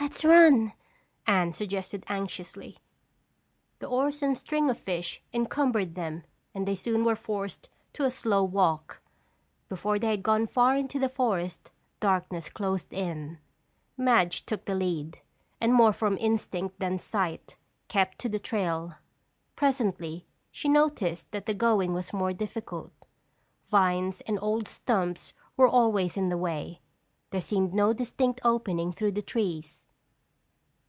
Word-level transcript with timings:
"Let's 0.00 0.24
run," 0.24 0.72
Anne 1.26 1.52
suggested 1.52 2.04
anxiously. 2.08 2.78
The 3.78 3.86
oars 3.86 4.22
and 4.22 4.36
string 4.36 4.68
of 4.70 4.78
fish 4.78 5.22
encumbered 5.32 5.94
them 5.94 6.24
and 6.52 6.66
they 6.68 6.74
soon 6.74 7.04
were 7.04 7.16
forced 7.16 7.68
to 7.94 8.04
a 8.04 8.10
slow 8.10 8.42
walk. 8.44 9.00
Before 9.68 9.98
they 9.98 10.08
had 10.08 10.22
gone 10.22 10.46
far 10.46 10.76
into 10.76 10.98
the 10.98 11.08
forest, 11.08 11.70
darkness 12.00 12.48
closed 12.48 12.92
in. 12.92 13.38
Madge 13.96 14.44
took 14.46 14.66
the 14.66 14.74
lead, 14.74 15.20
and 15.60 15.72
more 15.74 15.92
from 15.92 16.18
instinct 16.18 16.80
than 16.80 16.98
sight, 16.98 17.56
kept 17.88 18.18
to 18.20 18.28
the 18.28 18.38
trail. 18.40 18.94
Presently, 19.56 20.26
she 20.50 20.68
noticed 20.68 21.30
that 21.32 21.46
the 21.46 21.54
going 21.54 21.92
was 21.94 22.12
more 22.12 22.32
difficult. 22.32 22.92
Vines 23.70 24.20
and 24.22 24.38
old 24.42 24.66
stumps 24.68 25.32
were 25.56 25.68
always 25.68 26.16
in 26.16 26.28
the 26.30 26.38
way; 26.38 26.80
there 27.30 27.40
seemed 27.40 27.74
no 27.74 27.92
distinct 27.92 28.38
opening 28.44 28.92
through 28.92 29.10
the 29.10 29.22
trees. 29.22 29.88